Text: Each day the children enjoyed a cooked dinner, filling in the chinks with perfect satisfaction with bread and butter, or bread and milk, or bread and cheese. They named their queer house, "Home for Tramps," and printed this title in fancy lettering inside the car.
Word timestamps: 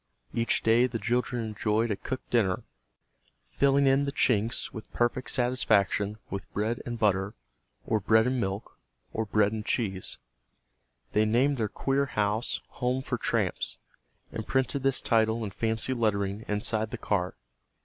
Each 0.33 0.63
day 0.63 0.87
the 0.87 0.97
children 0.97 1.45
enjoyed 1.45 1.91
a 1.91 1.95
cooked 1.95 2.31
dinner, 2.31 2.63
filling 3.51 3.85
in 3.85 4.05
the 4.05 4.11
chinks 4.11 4.73
with 4.73 4.91
perfect 4.91 5.29
satisfaction 5.29 6.17
with 6.31 6.51
bread 6.53 6.81
and 6.87 6.97
butter, 6.97 7.35
or 7.85 7.99
bread 7.99 8.25
and 8.25 8.41
milk, 8.41 8.79
or 9.13 9.27
bread 9.27 9.51
and 9.51 9.63
cheese. 9.63 10.17
They 11.11 11.25
named 11.25 11.57
their 11.57 11.69
queer 11.69 12.07
house, 12.07 12.61
"Home 12.79 13.03
for 13.03 13.19
Tramps," 13.19 13.77
and 14.31 14.47
printed 14.47 14.81
this 14.81 15.01
title 15.01 15.43
in 15.43 15.51
fancy 15.51 15.93
lettering 15.93 16.45
inside 16.47 16.89
the 16.89 16.97
car. 16.97 17.35